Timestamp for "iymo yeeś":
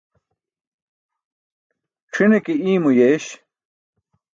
2.69-3.25